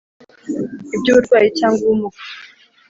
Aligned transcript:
ibyuburwayi 0.95 1.47
cyangwa 1.59 1.81
ubumuga, 1.83 2.19